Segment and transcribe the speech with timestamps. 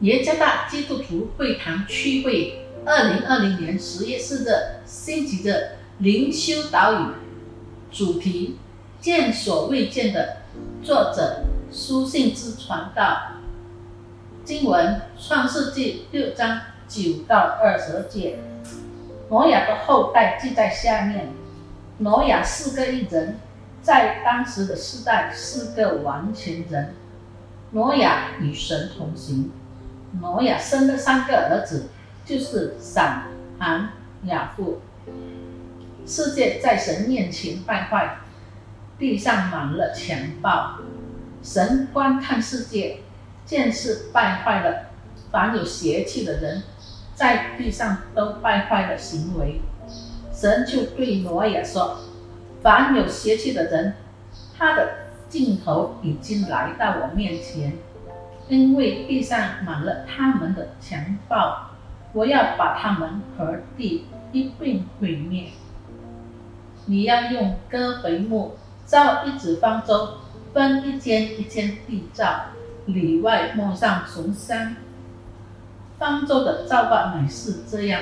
[0.00, 4.50] 耶加大基督徒会堂区会二零二零年十月四日
[4.84, 7.06] 星期的灵修导语，
[7.90, 8.58] 主题
[9.00, 10.36] 见所未见的，
[10.82, 13.32] 作者书信之传道。
[14.44, 18.38] 经文创世纪六章九到二十节，
[19.28, 21.30] 挪亚的后代记在下面。
[21.98, 23.40] 挪亚四个一人，
[23.82, 26.94] 在当时的时代是个完全人。
[27.72, 29.50] 挪亚与神同行。
[30.20, 31.88] 挪亚生了三个儿子，
[32.24, 33.24] 就是闪、
[33.58, 33.90] 含、
[34.24, 34.80] 雅父。
[36.06, 38.18] 世界在神面前败坏，
[38.98, 40.78] 地上满了强暴。
[41.42, 43.00] 神观看世界，
[43.44, 44.86] 见是败坏了，
[45.30, 46.62] 凡有邪气的人，
[47.14, 49.60] 在地上都败坏了行为。
[50.32, 51.98] 神就对挪亚说
[52.62, 53.94] ：“凡有邪气的人，
[54.56, 55.05] 他的
[55.36, 57.74] 镜头已经来到我面前。”
[58.48, 61.70] 因为地上满了他们的强暴，
[62.12, 65.48] 我要把他们和地一并毁灭。
[66.84, 70.18] 你要用戈肥木造一只方舟，
[70.54, 72.44] 分一间一间地造，
[72.86, 74.76] 里外抹上松香。
[75.98, 78.00] 方舟的造法乃是这样：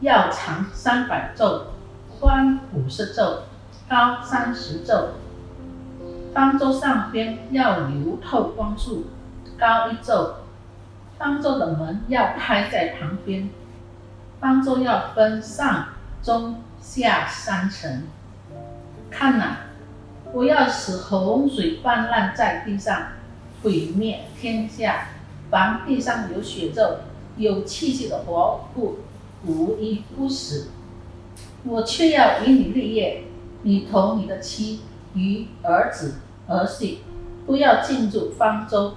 [0.00, 1.66] 要长三百肘，
[2.18, 3.42] 宽五十肘，
[3.86, 5.10] 高三十肘。
[6.32, 9.06] 方舟上边要留透光处，
[9.58, 10.34] 高一肘。
[11.18, 13.50] 方舟的门要开在旁边。
[14.40, 15.88] 方舟要分上、
[16.22, 18.04] 中、下三层。
[19.10, 19.56] 看呐，
[20.32, 23.08] 我要使洪水泛滥在地上，
[23.62, 25.08] 毁灭天下。
[25.50, 27.00] 凡地上有血肉、
[27.36, 28.98] 有气息的活物，
[29.44, 30.68] 无一不死。
[31.64, 33.24] 我却要与你立业，
[33.62, 34.82] 你同你的妻
[35.14, 36.14] 与儿子。
[36.46, 37.02] 儿媳
[37.46, 38.94] 不要进入方舟。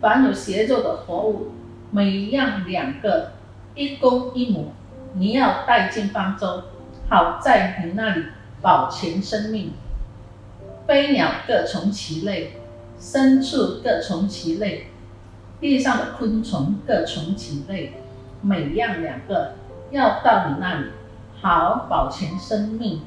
[0.00, 1.52] 凡有血肉的活物，
[1.90, 3.32] 每样两个，
[3.74, 4.72] 一公一母，
[5.14, 6.64] 你要带进方舟，
[7.08, 8.24] 好在你那里
[8.60, 9.72] 保全生命。
[10.86, 12.60] 飞鸟各从其类，
[13.00, 14.86] 牲畜各从其类，
[15.60, 17.94] 地上的昆虫各从其类，
[18.40, 19.52] 每样两个，
[19.90, 20.86] 要到你那里，
[21.40, 23.02] 好保全生命。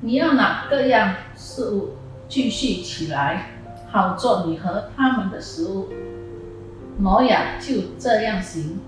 [0.00, 1.94] 你要哪个样事物。
[2.28, 3.52] 继续起来，
[3.90, 5.88] 好做你和他们的食物。
[6.98, 8.78] 挪亚就这样行，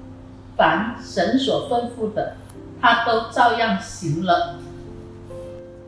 [0.59, 2.37] 凡神所吩咐的，
[2.83, 4.59] 他都照样行了。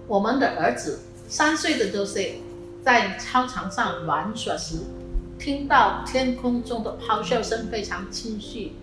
[0.09, 2.41] 我们的儿子三岁的周岁，
[2.83, 4.79] 在操场上玩耍时，
[5.39, 8.77] 听到天空中的咆哮声非常清晰，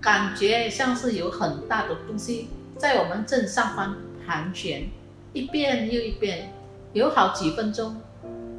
[0.00, 3.94] 感觉像是有很大的东西在我们正上方
[4.26, 4.88] 盘旋，
[5.32, 6.52] 一遍又一遍，
[6.92, 7.96] 有好几分钟。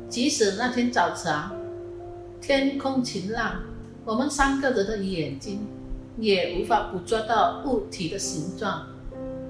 [0.08, 1.34] 即使那天早晨
[2.42, 3.62] 天空晴朗，
[4.06, 5.68] 我们三个人的眼睛
[6.18, 8.88] 也无法捕捉到物体的形状，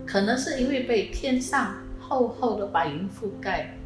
[0.05, 3.77] 可能是因为被天上厚厚的白云覆盖。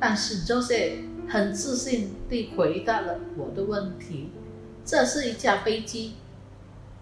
[0.00, 0.92] 但是 Jose
[1.28, 4.30] 很自信地回答了我的问题：
[4.84, 6.14] 这是一架飞机。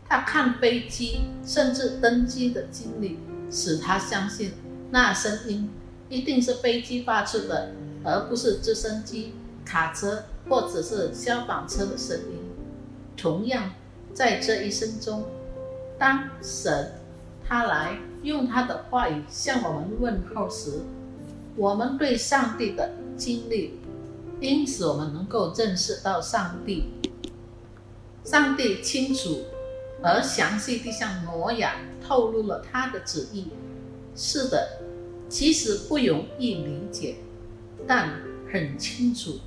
[0.08, 3.18] 他看飞机甚至登机的经历，
[3.50, 4.52] 使他相信
[4.90, 5.70] 那声音
[6.08, 7.72] 一定是飞机发出的。
[8.08, 12.38] 而不是直升机、卡车或者是消防车的声音。
[13.16, 13.72] 同样，
[14.14, 15.24] 在这一生中，
[15.98, 16.92] 当神
[17.44, 20.82] 他来用他的话语向我们问候时，
[21.56, 23.80] 我们对上帝的经历，
[24.40, 26.92] 因此我们能够认识到上帝。
[28.22, 29.46] 上帝清楚
[30.00, 33.48] 而详细地向挪亚透露了他的旨意。
[34.16, 34.80] 是的，
[35.28, 37.16] 其实不容易理解。
[37.86, 39.38] 但很清楚，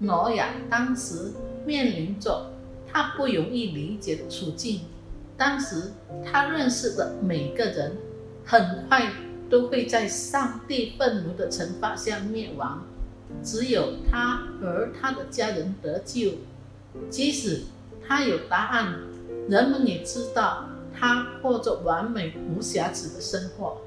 [0.00, 1.32] 挪亚当时
[1.64, 2.50] 面临着
[2.90, 4.80] 他不容易理解的处境。
[5.36, 5.92] 当时
[6.24, 7.96] 他认识的每个人，
[8.44, 9.12] 很快
[9.48, 12.84] 都会在上帝愤怒的惩罚下灭亡，
[13.42, 16.32] 只有他和他的家人得救。
[17.08, 17.62] 即使
[18.06, 18.98] 他有答案，
[19.48, 23.78] 人们也知道他过着完美无瑕疵的生活。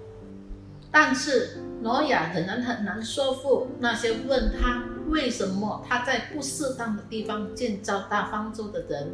[0.92, 9.12] 但是挪亚仍然很难说服那些问他为什么他在不适当的地方建造大方舟的人。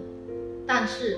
[0.65, 1.17] 但是，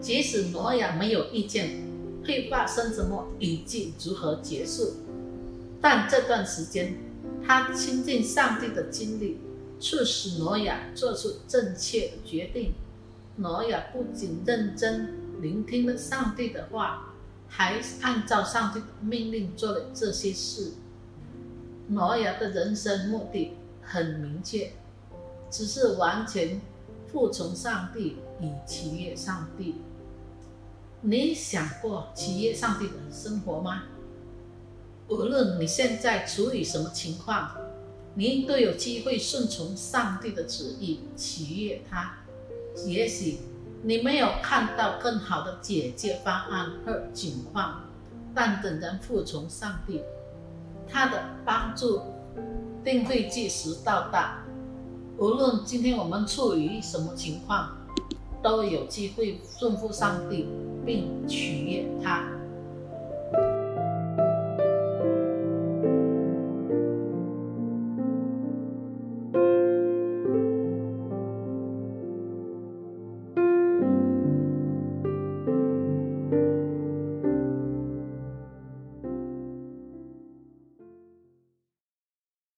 [0.00, 1.82] 即使挪亚没有意见
[2.26, 4.94] 会发生什么以及如何结束，
[5.80, 6.96] 但这段时间
[7.46, 9.38] 他亲近上帝的经历，
[9.78, 12.74] 促使挪亚做出正确的决定。
[13.36, 17.07] 挪亚不仅认真聆听了上帝的话。
[17.48, 20.72] 还按照上帝的命令做了这些事。
[21.88, 24.72] 挪亚的人生目的很明确，
[25.50, 26.60] 只是完全
[27.10, 29.76] 服从上帝，以取悦上帝。
[31.00, 33.84] 你想过取悦上帝的生活吗？
[35.08, 37.56] 无论你现在处于什么情况，
[38.14, 42.18] 你都有机会顺从上帝的旨意，取悦他。
[42.84, 43.38] 也许
[43.82, 47.82] 你没有看到更好的解决方案和情况，
[48.34, 50.02] 但等人服从上帝，
[50.88, 52.02] 他的帮助
[52.84, 54.42] 定会及时到达。
[55.16, 57.76] 无论今天我们处于什么情况，
[58.42, 60.48] 都有机会顺服上帝，
[60.84, 62.24] 并取悦他。